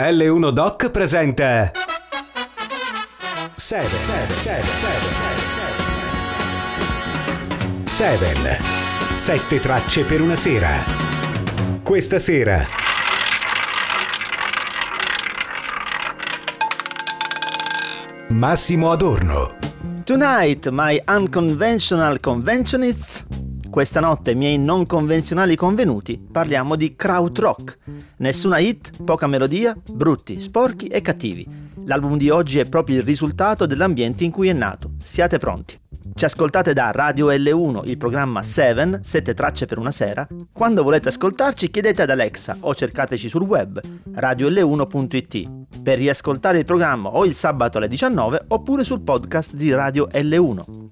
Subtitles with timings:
[0.00, 1.72] L1 Doc presenta
[3.56, 3.96] 7
[7.82, 8.60] 7
[9.16, 10.70] Sette tracce per una sera.
[11.82, 12.64] Questa sera
[18.28, 19.50] Massimo Adorno.
[20.04, 23.26] Tonight, my unconventional conventionists.
[23.70, 27.78] Questa notte, miei non convenzionali convenuti, parliamo di krautrock.
[28.16, 31.46] Nessuna hit, poca melodia, brutti, sporchi e cattivi.
[31.84, 34.92] L'album di oggi è proprio il risultato dell'ambiente in cui è nato.
[35.02, 35.78] Siate pronti.
[36.14, 40.26] Ci ascoltate da Radio L1, il programma 7, 7 tracce per una sera.
[40.52, 43.80] Quando volete ascoltarci chiedete ad Alexa o cercateci sul web
[44.14, 50.08] radiol1.it per riascoltare il programma o il sabato alle 19 oppure sul podcast di Radio
[50.08, 50.88] L1.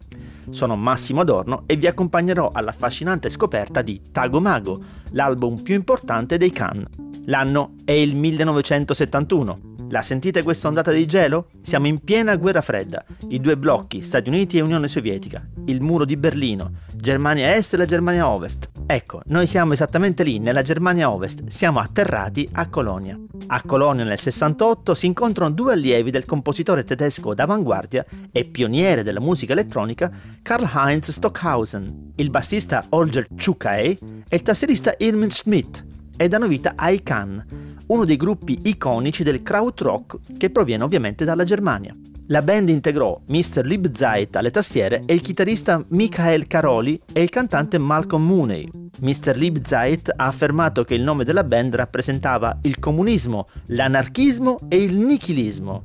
[0.50, 4.80] Sono Massimo Adorno e vi accompagnerò all'affascinante scoperta di Tago Mago,
[5.12, 6.88] l'album più importante dei Cannes.
[7.26, 11.48] L'anno è il 1971 la sentite questa ondata di gelo?
[11.62, 13.04] Siamo in piena guerra fredda.
[13.28, 15.46] I due blocchi, Stati Uniti e Unione Sovietica.
[15.66, 16.72] Il muro di Berlino.
[16.94, 18.68] Germania Est e la Germania Ovest.
[18.86, 21.46] Ecco, noi siamo esattamente lì, nella Germania Ovest.
[21.46, 23.18] Siamo atterrati a Colonia.
[23.48, 29.20] A Colonia nel 68 si incontrano due allievi del compositore tedesco d'avanguardia e pioniere della
[29.20, 30.10] musica elettronica
[30.42, 35.84] Karl-Heinz Stockhausen, il bassista Holger Czukay e il tastierista Irmin Schmidt,
[36.16, 37.44] e danno vita ai Can,
[37.88, 41.94] uno dei gruppi iconici del krautrock che proviene ovviamente dalla Germania.
[42.28, 43.64] La band integrò Mr.
[43.64, 48.68] Liebzeit alle tastiere e il chitarrista Michael Caroli e il cantante Malcolm Mooney.
[49.00, 49.36] Mr.
[49.36, 55.82] Liebzeit ha affermato che il nome della band rappresentava il comunismo, l'anarchismo e il nichilismo.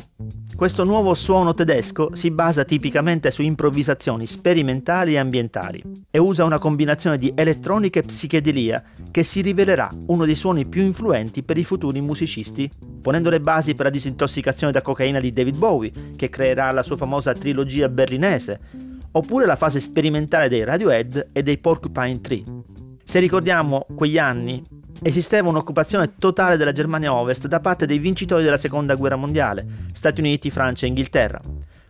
[0.55, 6.59] Questo nuovo suono tedesco si basa tipicamente su improvvisazioni sperimentali e ambientali e usa una
[6.59, 11.63] combinazione di elettronica e psichedelia che si rivelerà uno dei suoni più influenti per i
[11.63, 12.69] futuri musicisti,
[13.01, 16.95] ponendo le basi per la disintossicazione da cocaina di David Bowie, che creerà la sua
[16.95, 18.59] famosa trilogia berlinese,
[19.13, 22.43] oppure la fase sperimentale dei Radiohead e dei Porcupine Tree.
[23.03, 24.61] Se ricordiamo quegli anni,
[25.01, 30.19] esisteva un'occupazione totale della Germania Ovest da parte dei vincitori della Seconda Guerra Mondiale, Stati
[30.21, 31.39] Uniti, Francia e Inghilterra.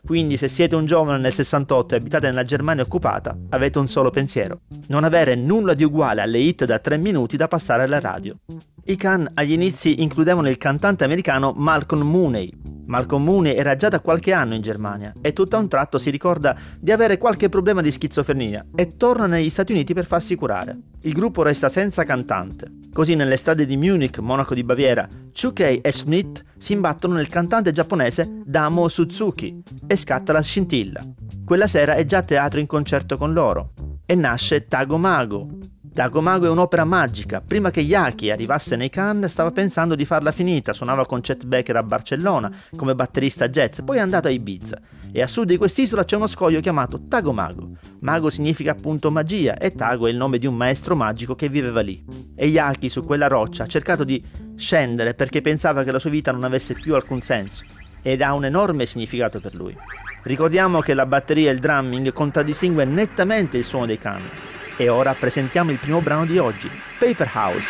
[0.04, 4.10] Quindi se siete un giovane nel 68 e abitate nella Germania occupata, avete un solo
[4.10, 4.62] pensiero.
[4.88, 8.36] Non avere nulla di uguale alle hit da 3 minuti da passare alla radio.
[8.84, 12.52] I Can agli inizi includevano il cantante americano Malcolm Mooney.
[12.88, 16.10] Malcolm Mooney era già da qualche anno in Germania e tutto a un tratto si
[16.10, 20.78] ricorda di avere qualche problema di schizofrenia e torna negli Stati Uniti per farsi curare.
[21.02, 22.72] Il gruppo resta senza cantante.
[22.92, 27.72] Così nelle strade di Munich, Monaco di Baviera, Chukei e Schmidt si imbattono nel cantante
[27.72, 31.02] giapponese Damo Suzuki e scatta la scintilla.
[31.46, 33.74] Quella sera è già a teatro in concerto con loro
[34.06, 35.48] e nasce Tago Mago,
[35.94, 37.42] Dagomago è un'opera magica.
[37.46, 41.76] Prima che Yaki arrivasse nei Cannes stava pensando di farla finita, suonava con Chet Becker
[41.76, 44.80] a Barcellona come batterista jazz, poi è andato a Ibiza.
[45.12, 47.72] E a sud di quest'isola c'è uno scoglio chiamato Tagomago.
[48.00, 51.82] Mago significa appunto magia e Tago è il nome di un maestro magico che viveva
[51.82, 52.02] lì.
[52.36, 54.24] E Yaki su quella roccia ha cercato di
[54.56, 57.66] scendere perché pensava che la sua vita non avesse più alcun senso
[58.02, 59.78] ed ha un enorme significato per lui.
[60.24, 64.52] Ricordiamo che la batteria e il drumming contraddistingue nettamente il suono dei Cannes
[64.82, 67.70] e ora presentiamo il primo brano di oggi, Paper House.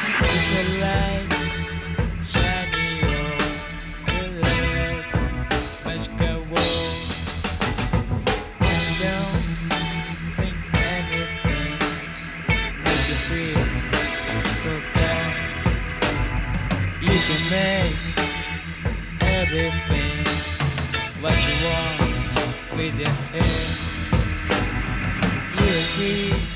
[21.22, 23.78] what you want with your head.
[25.54, 26.51] You agree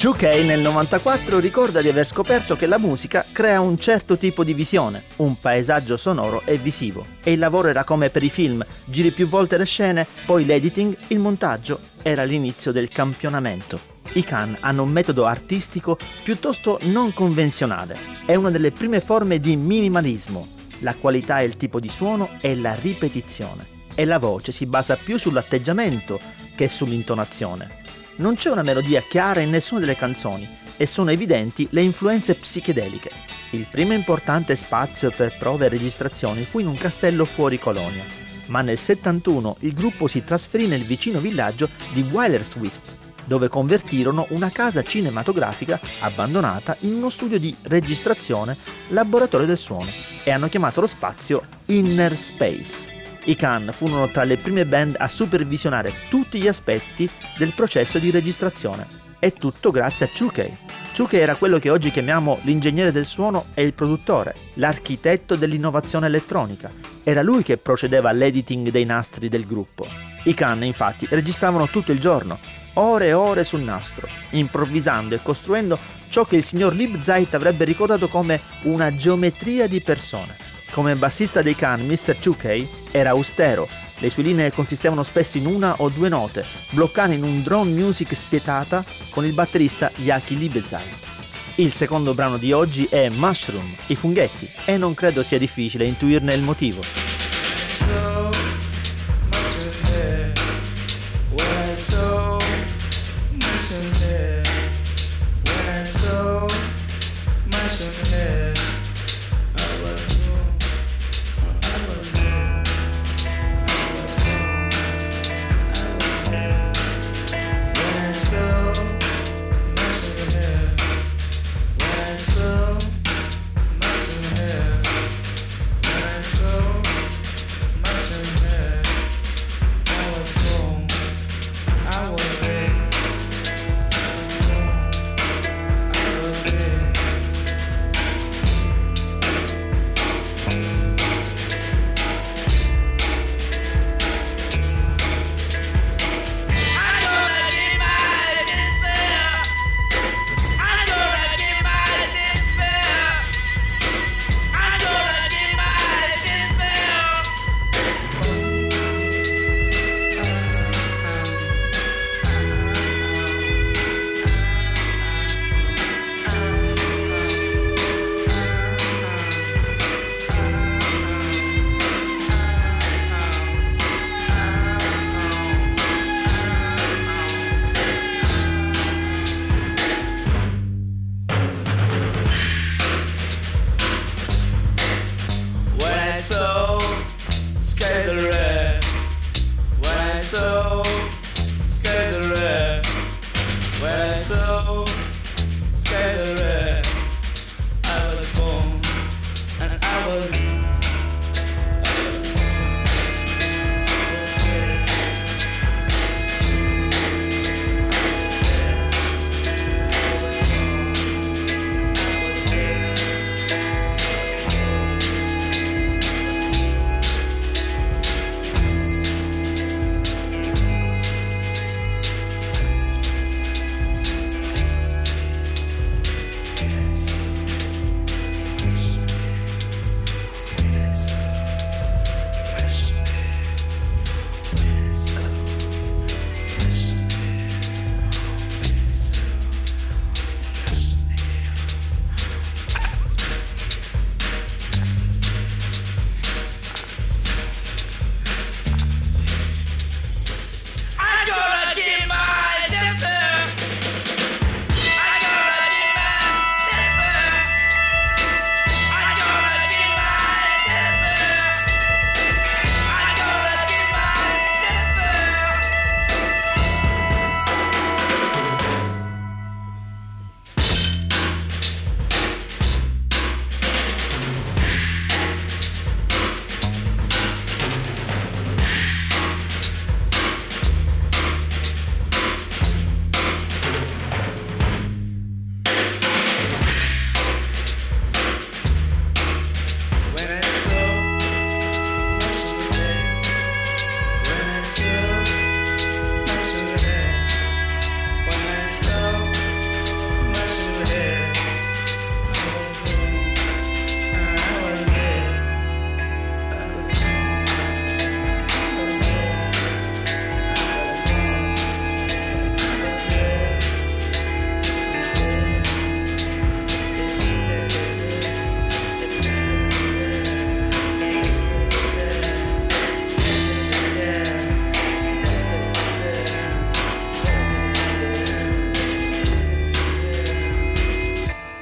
[0.00, 4.54] 2K nel 94 ricorda di aver scoperto che la musica crea un certo tipo di
[4.54, 7.04] visione, un paesaggio sonoro e visivo.
[7.22, 10.96] E il lavoro era come per i film, giri più volte le scene, poi l'editing,
[11.08, 13.78] il montaggio, era l'inizio del campionamento.
[14.12, 17.98] I Khan hanno un metodo artistico piuttosto non convenzionale.
[18.24, 20.48] È una delle prime forme di minimalismo.
[20.78, 23.66] La qualità e il tipo di suono è la ripetizione.
[23.94, 26.18] E la voce si basa più sull'atteggiamento
[26.54, 27.79] che sull'intonazione
[28.20, 30.46] non c'è una melodia chiara in nessuna delle canzoni
[30.76, 33.10] e sono evidenti le influenze psichedeliche.
[33.50, 38.04] Il primo importante spazio per prove e registrazioni fu in un castello fuori Colonia,
[38.46, 44.50] ma nel 71 il gruppo si trasferì nel vicino villaggio di Weilerswist, dove convertirono una
[44.50, 48.56] casa cinematografica abbandonata in uno studio di registrazione
[48.88, 49.90] laboratorio del suono
[50.22, 52.99] e hanno chiamato lo spazio Inner Space.
[53.24, 58.10] I Khan furono tra le prime band a supervisionare tutti gli aspetti del processo di
[58.10, 58.86] registrazione.
[59.18, 60.56] E tutto grazie a Chukei.
[60.96, 66.72] Chukei era quello che oggi chiamiamo l'ingegnere del suono e il produttore, l'architetto dell'innovazione elettronica.
[67.02, 69.86] Era lui che procedeva all'editing dei nastri del gruppo.
[70.24, 72.38] I Khan infatti registravano tutto il giorno,
[72.74, 78.08] ore e ore sul nastro, improvvisando e costruendo ciò che il signor Libzeit avrebbe ricordato
[78.08, 80.49] come una geometria di persone.
[80.70, 82.16] Come bassista dei Khan, Mr.
[82.22, 87.22] Chukei era austero, le sue linee consistevano spesso in una o due note, bloccate in
[87.22, 91.08] un drone music spietata con il batterista Yaki Libezait.
[91.56, 96.32] Il secondo brano di oggi è Mushroom, i funghetti, e non credo sia difficile intuirne
[96.32, 97.29] il motivo.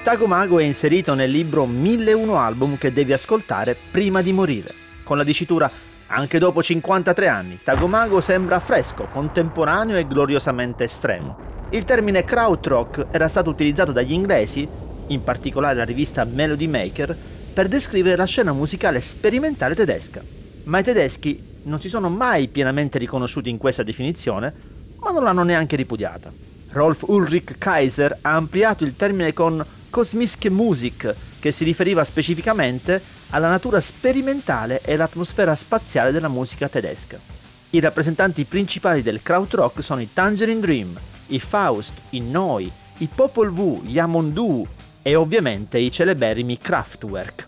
[0.08, 4.72] Tagomago è inserito nel libro 1001 album che devi ascoltare prima di morire,
[5.02, 5.70] con la dicitura
[6.06, 11.36] anche dopo 53 anni, Tagomago sembra fresco, contemporaneo e gloriosamente estremo.
[11.72, 14.66] Il termine krautrock era stato utilizzato dagli inglesi,
[15.08, 17.14] in particolare la rivista Melody Maker,
[17.52, 20.22] per descrivere la scena musicale sperimentale tedesca.
[20.64, 24.54] Ma i tedeschi non si sono mai pienamente riconosciuti in questa definizione,
[25.00, 26.32] ma non l'hanno neanche ripudiata.
[26.70, 33.48] Rolf Ulrich Kaiser ha ampliato il termine con Kosmische Musik, che si riferiva specificamente alla
[33.48, 37.18] natura sperimentale e l'atmosfera spaziale della musica tedesca.
[37.70, 43.50] I rappresentanti principali del krautrock sono i Tangerine Dream, i Faust, i Noi, i Popol
[43.50, 44.66] Vuh, gli Amondu
[45.02, 47.46] e ovviamente i celeberrimi Kraftwerk.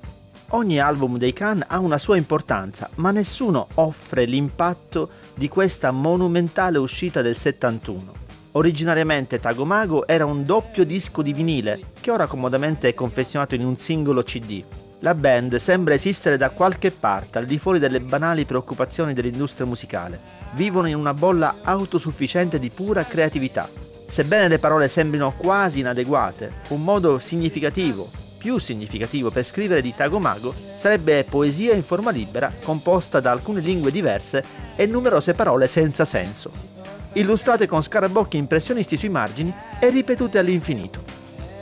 [0.53, 6.79] Ogni album dei Khan ha una sua importanza, ma nessuno offre l'impatto di questa monumentale
[6.79, 8.20] uscita del 71.
[8.53, 13.77] Originariamente Tagomago era un doppio disco di vinile, che ora comodamente è confezionato in un
[13.77, 14.65] singolo CD.
[15.01, 20.21] La band sembra esistere da qualche parte, al di fuori delle banali preoccupazioni dell'industria musicale.
[20.55, 23.69] Vivono in una bolla autosufficiente di pura creatività.
[24.07, 30.53] Sebbene le parole sembrino quasi inadeguate, un modo significativo, più significativo per scrivere di Tagomago
[30.75, 34.43] sarebbe poesia in forma libera composta da alcune lingue diverse
[34.75, 36.80] e numerose parole senza senso
[37.15, 41.03] illustrate con scarabocchi impressionisti sui margini e ripetute all'infinito.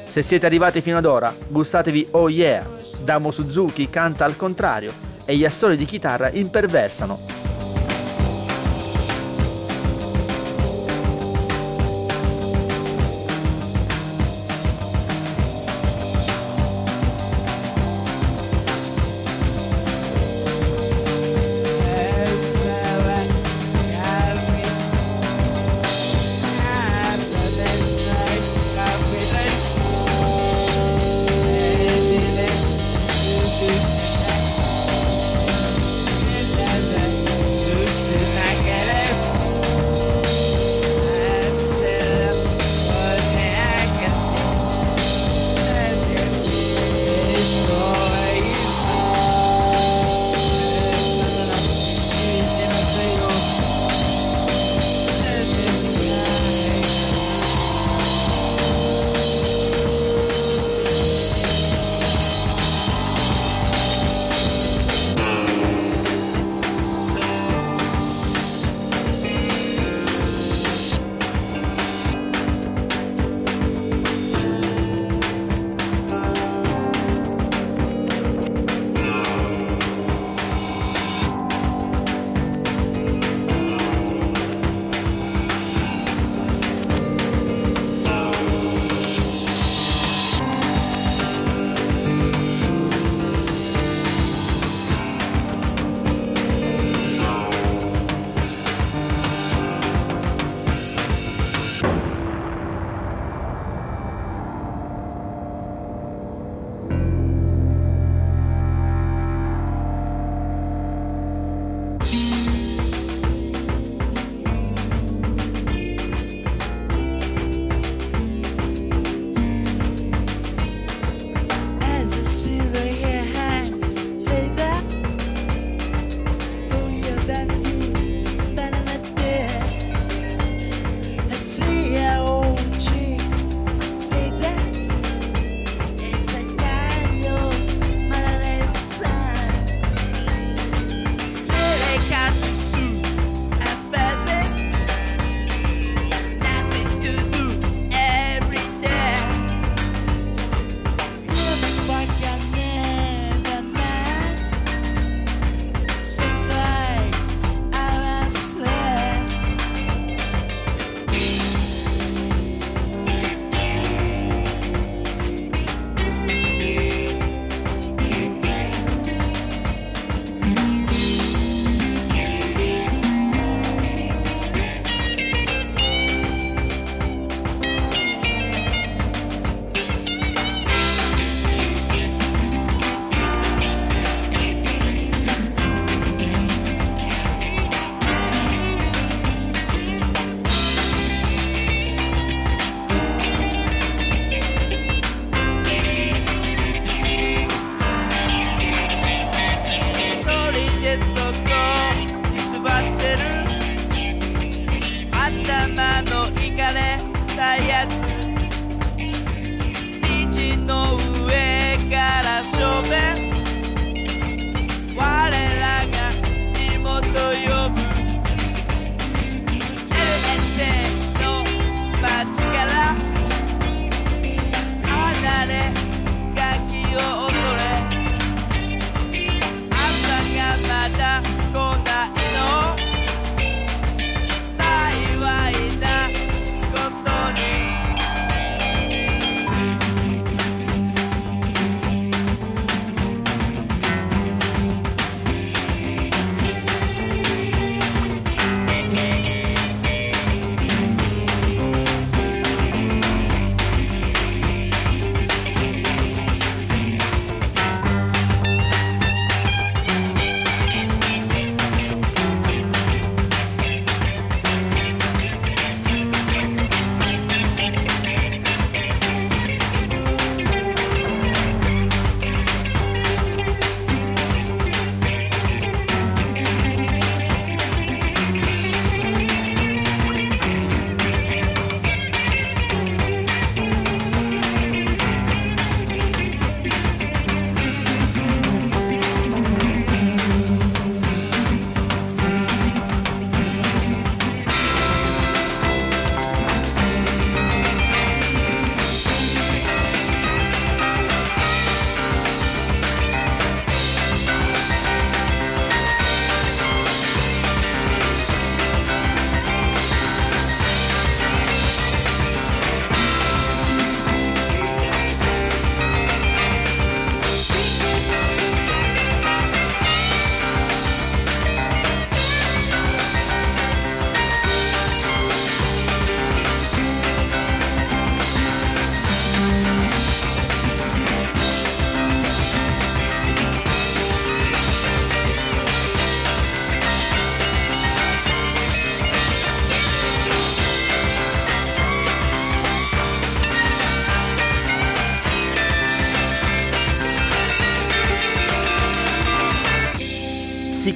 [0.06, 2.66] Se siete arrivati fino ad ora, gustatevi Oh Yeah,
[3.02, 4.92] Damo Suzuki canta al contrario
[5.24, 7.20] e gli assoli di chitarra imperversano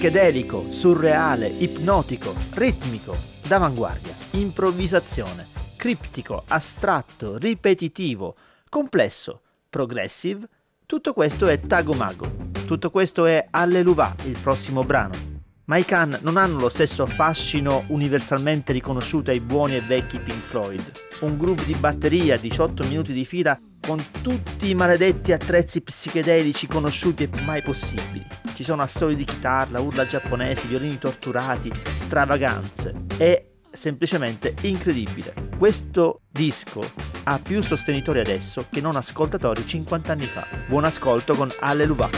[0.02, 8.34] psichedelico, surreale, ipnotico, ritmico, d'avanguardia, improvvisazione, criptico, astratto, ripetitivo,
[8.68, 10.48] complesso, progressive,
[10.86, 12.28] tutto questo è Tagomago,
[12.66, 15.31] tutto questo è Alleluva, il prossimo brano.
[15.72, 20.42] Ma i Khan non hanno lo stesso fascino universalmente riconosciuto ai buoni e vecchi Pink
[20.42, 20.90] Floyd.
[21.20, 27.22] Un groove di batteria, 18 minuti di fila, con tutti i maledetti attrezzi psichedelici conosciuti
[27.22, 28.22] e mai possibili.
[28.52, 33.06] Ci sono assoli di chitarra, urla giapponesi, violini torturati, stravaganze.
[33.16, 35.32] È semplicemente incredibile.
[35.56, 36.82] Questo disco
[37.22, 40.46] ha più sostenitori adesso che non ascoltatori 50 anni fa.
[40.68, 42.10] Buon ascolto con Alleluva.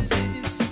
[0.00, 0.71] 7,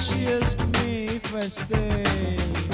[0.00, 2.69] She asked me if I stay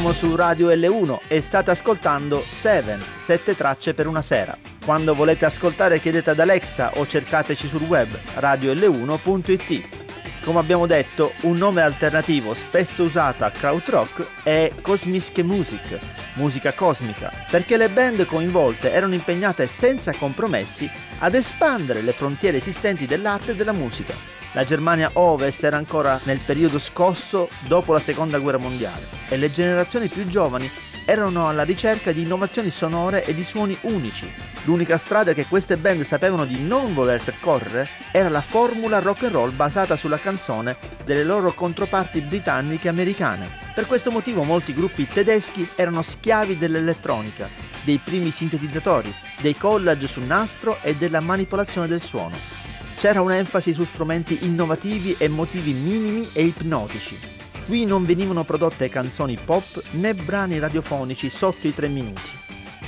[0.00, 4.56] Siamo su Radio L1 e state ascoltando 7, 7 tracce per una sera.
[4.82, 10.42] Quando volete ascoltare chiedete ad Alexa o cercateci sul web radiol1.it.
[10.42, 15.98] Come abbiamo detto, un nome alternativo spesso usato a krautrock è Kosmiske Musik,
[16.36, 23.04] musica cosmica, perché le band coinvolte erano impegnate senza compromessi ad espandere le frontiere esistenti
[23.04, 24.39] dell'arte e della musica.
[24.52, 29.52] La Germania Ovest era ancora nel periodo scosso dopo la Seconda Guerra Mondiale e le
[29.52, 30.68] generazioni più giovani
[31.04, 34.28] erano alla ricerca di innovazioni sonore e di suoni unici.
[34.64, 39.32] L'unica strada che queste band sapevano di non voler percorrere era la formula rock and
[39.32, 43.48] roll basata sulla canzone delle loro controparti britanniche e americane.
[43.72, 47.48] Per questo motivo molti gruppi tedeschi erano schiavi dell'elettronica,
[47.82, 52.69] dei primi sintetizzatori, dei collage sul nastro e della manipolazione del suono.
[53.00, 57.16] C'era un'enfasi su strumenti innovativi e motivi minimi e ipnotici.
[57.64, 62.30] Qui non venivano prodotte canzoni pop né brani radiofonici sotto i tre minuti.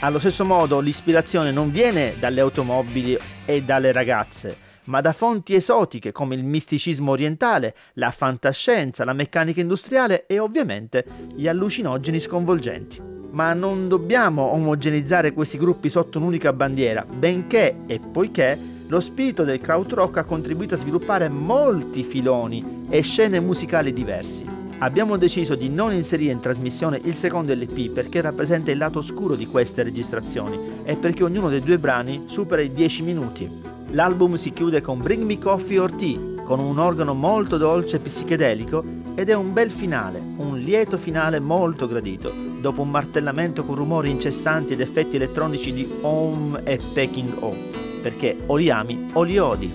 [0.00, 6.12] Allo stesso modo l'ispirazione non viene dalle automobili e dalle ragazze, ma da fonti esotiche
[6.12, 13.00] come il misticismo orientale, la fantascienza, la meccanica industriale e ovviamente gli allucinogeni sconvolgenti.
[13.30, 19.58] Ma non dobbiamo omogenizzare questi gruppi sotto un'unica bandiera, benché e poiché lo spirito del
[19.58, 24.44] krautrock ha contribuito a sviluppare molti filoni e scene musicali diversi.
[24.80, 29.34] Abbiamo deciso di non inserire in trasmissione il secondo LP perché rappresenta il lato oscuro
[29.34, 33.50] di queste registrazioni e perché ognuno dei due brani supera i 10 minuti.
[33.92, 38.00] L'album si chiude con Bring Me Coffee or Tea, con un organo molto dolce e
[38.00, 43.74] psichedelico ed è un bel finale, un lieto finale molto gradito, dopo un martellamento con
[43.74, 47.71] rumori incessanti ed effetti elettronici di Om e Peking O,
[48.02, 49.72] perché o li ami o li odi.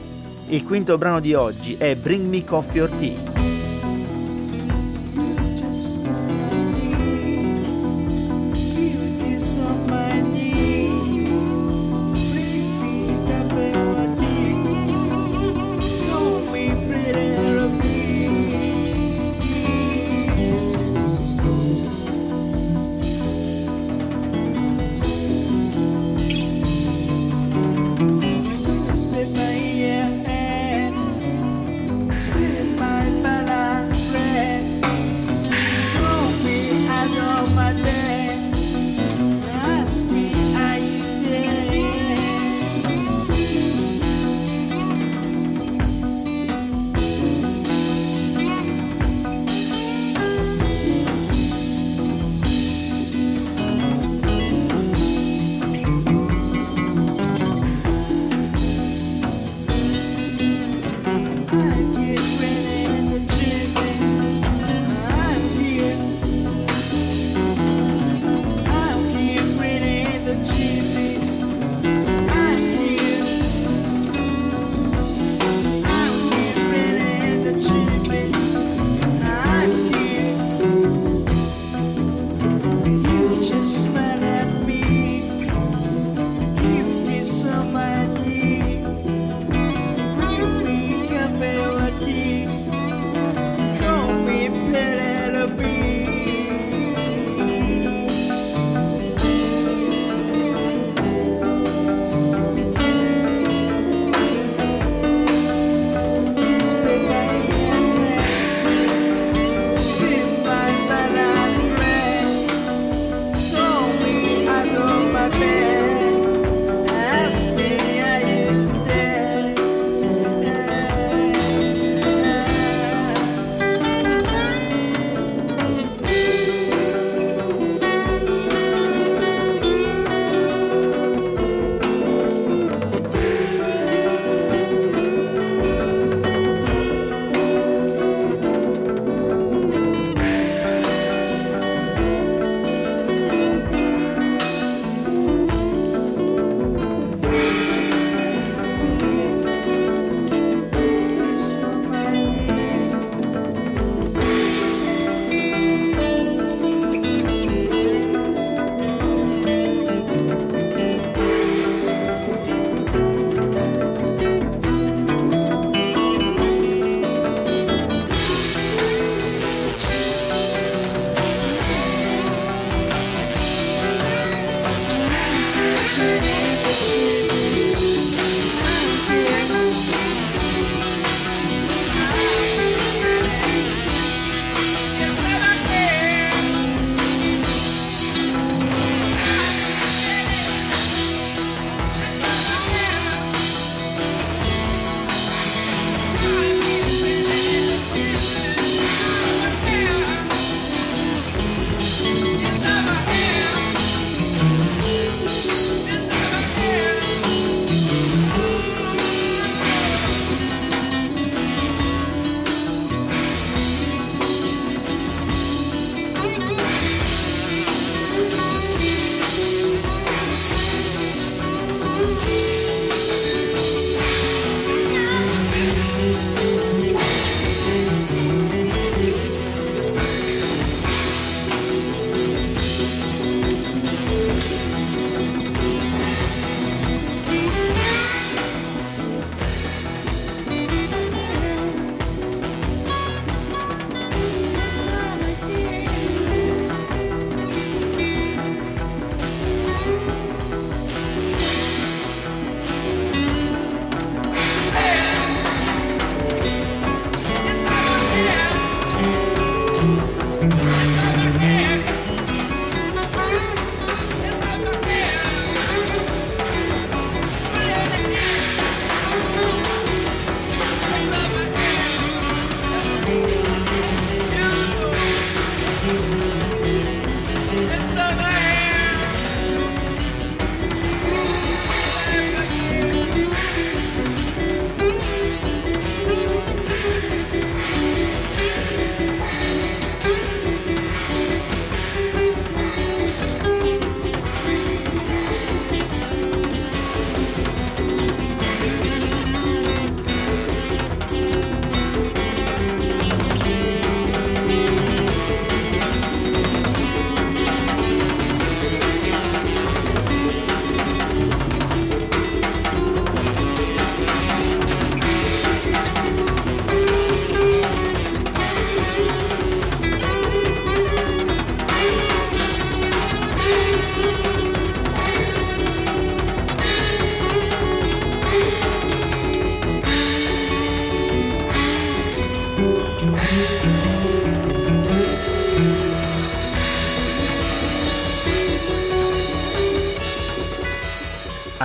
[0.50, 3.37] Il quinto brano di oggi è Bring Me Coffee or Tea.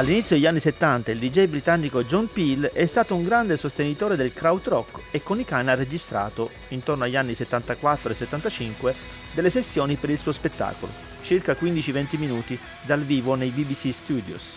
[0.03, 4.33] All'inizio degli anni 70 il DJ britannico John Peel è stato un grande sostenitore del
[4.33, 8.95] krautrock e con i cani ha registrato, intorno agli anni 74 e 75,
[9.33, 10.91] delle sessioni per il suo spettacolo,
[11.23, 14.55] circa 15-20 minuti, dal vivo nei BBC Studios.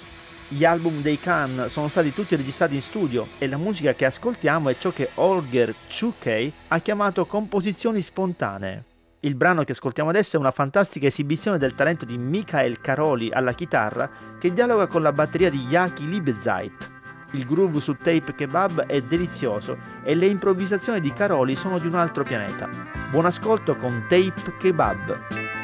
[0.48, 4.70] Gli album dei Khan sono stati tutti registrati in studio e la musica che ascoltiamo
[4.70, 8.95] è ciò che Holger Chukey ha chiamato composizioni spontanee.
[9.26, 13.54] Il brano che ascoltiamo adesso è una fantastica esibizione del talento di Michael Caroli alla
[13.54, 14.08] chitarra
[14.38, 16.92] che dialoga con la batteria di Yaki Libezeit.
[17.32, 21.96] Il groove su Tape Kebab è delizioso e le improvvisazioni di Caroli sono di un
[21.96, 22.70] altro pianeta.
[23.10, 25.55] Buon ascolto con Tape Kebab.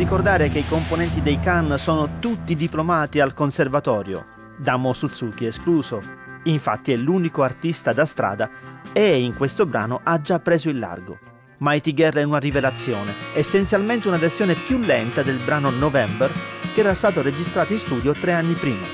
[0.00, 6.00] Ricordare che i componenti dei Can sono tutti diplomati al conservatorio, Damo Suzuki escluso.
[6.44, 8.48] Infatti è l'unico artista da strada
[8.94, 11.18] e in questo brano ha già preso il largo.
[11.58, 16.32] Mighty Girl è una rivelazione, essenzialmente una versione più lenta del brano November
[16.72, 18.86] che era stato registrato in studio tre anni prima.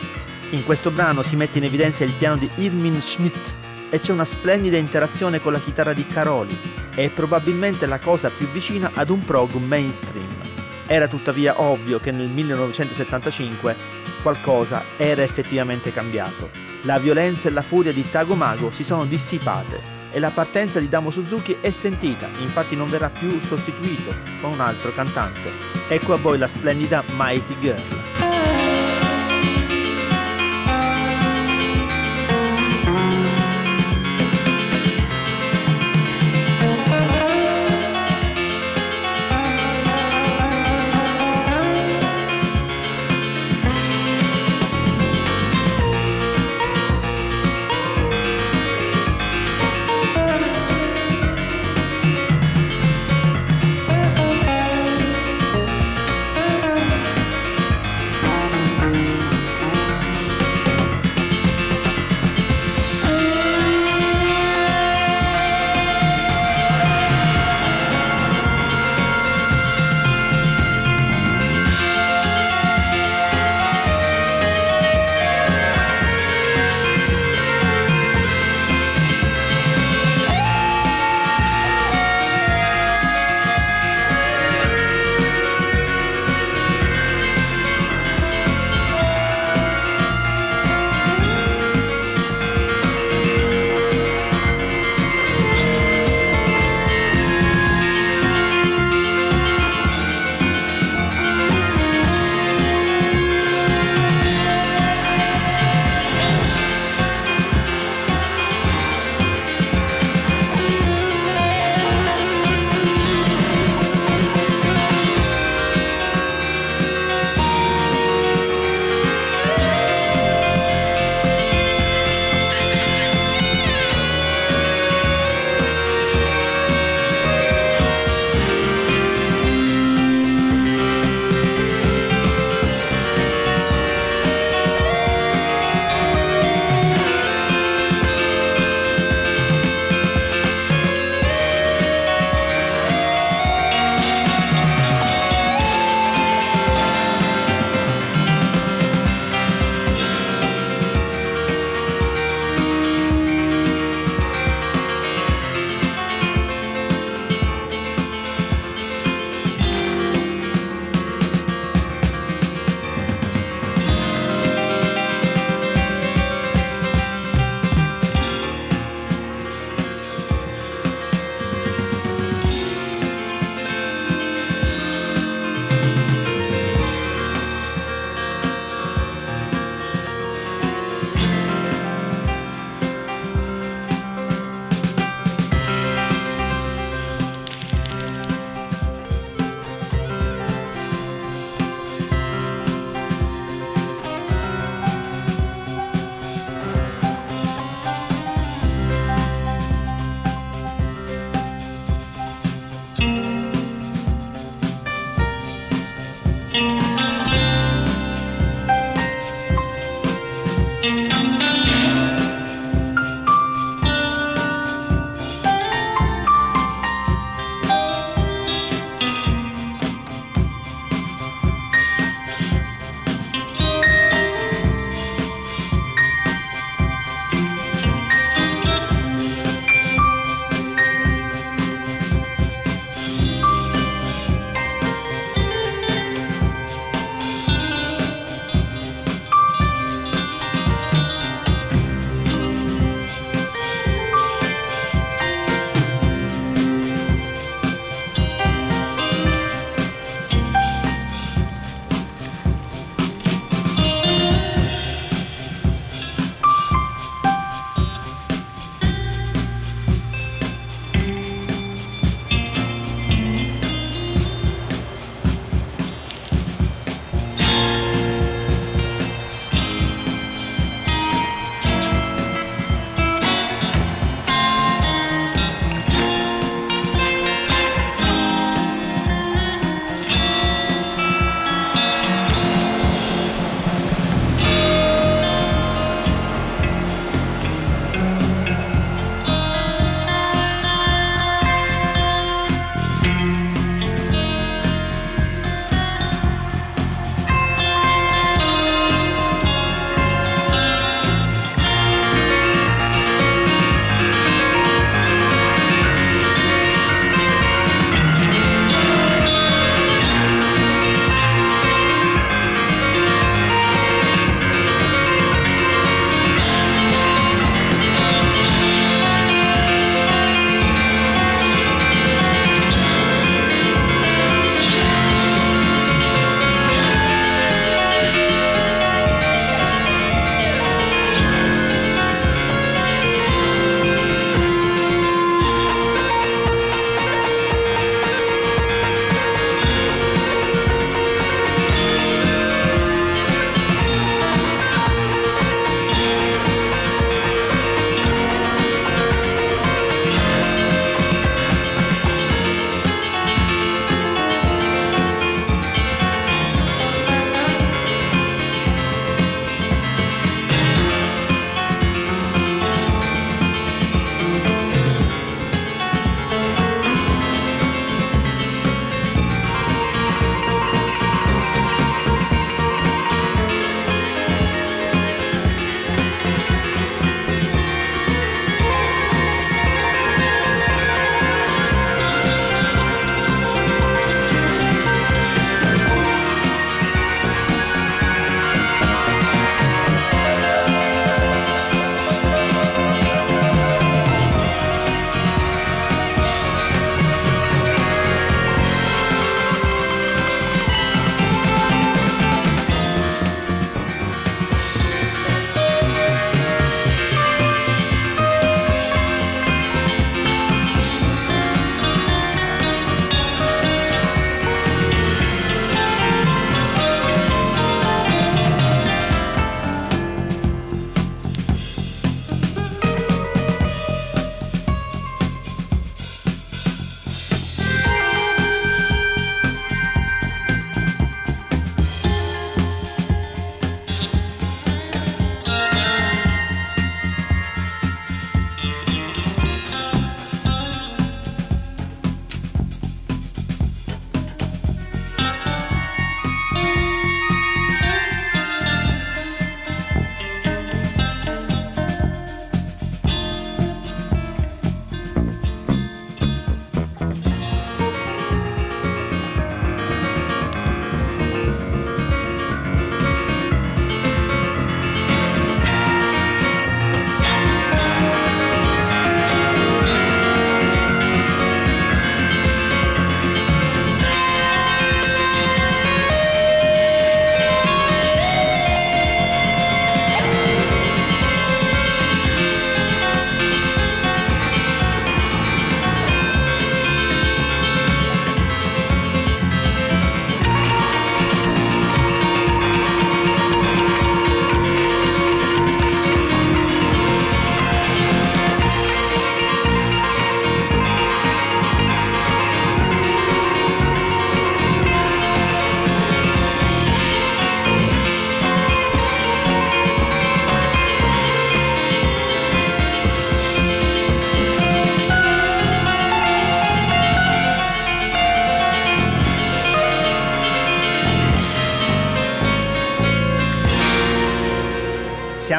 [0.50, 3.54] In questo brano si mette in evidenza il piano di Irmin Schmidt
[3.90, 6.59] e c'è una splendida interazione con la chitarra di Caroli,
[6.96, 10.65] è probabilmente la cosa più vicina ad un prog mainstream.
[10.87, 13.76] Era tuttavia ovvio che nel 1975
[14.22, 16.51] qualcosa era effettivamente cambiato.
[16.82, 20.89] La violenza e la furia di Tago Mago si sono dissipate e la partenza di
[20.89, 25.51] Damo Suzuki è sentita, infatti non verrà più sostituito con un altro cantante.
[25.89, 28.26] Ecco a voi la splendida Mighty Girl.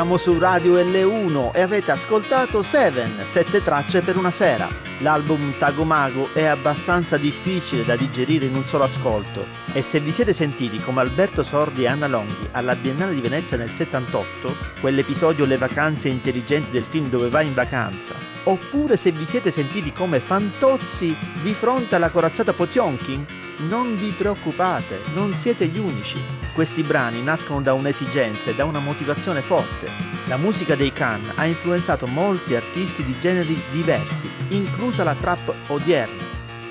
[0.08, 4.87] Siamo su Radio L1 e avete ascoltato Seven, sette tracce per una sera.
[5.02, 10.34] L'album Tagomago è abbastanza difficile da digerire in un solo ascolto e se vi siete
[10.34, 15.58] sentiti come Alberto Sordi e Anna Longhi alla Biennale di Venezia nel 78, quell'episodio Le
[15.58, 21.16] vacanze intelligenti del film Dove vai in vacanza, oppure se vi siete sentiti come Fantozzi
[21.44, 23.24] di fronte alla corazzata Potionkin,
[23.68, 26.20] non vi preoccupate, non siete gli unici.
[26.54, 30.17] Questi brani nascono da un'esigenza e da una motivazione forte.
[30.28, 36.22] La musica dei Khan ha influenzato molti artisti di generi diversi, inclusa la trap odierna,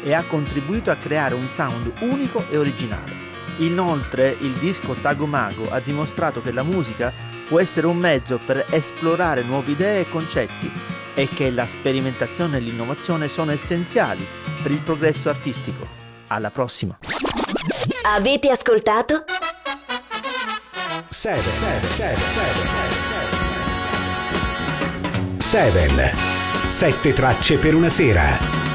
[0.02, 3.16] e ha contribuito a creare un sound unico e originale.
[3.58, 7.10] Inoltre, il disco Tagomago ha dimostrato che la musica
[7.48, 10.70] può essere un mezzo per esplorare nuove idee e concetti
[11.14, 14.26] e che la sperimentazione e l'innovazione sono essenziali
[14.62, 15.86] per il progresso artistico.
[16.26, 16.98] Alla prossima!
[18.04, 19.24] Avete ascoltato?
[25.46, 26.12] 7
[26.66, 28.65] 7 tracce per una sera